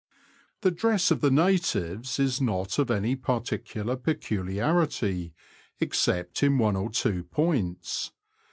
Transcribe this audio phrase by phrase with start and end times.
[0.61, 5.35] The dress of the natives is not of any particular peculiarity,
[5.79, 8.11] except in one or two points.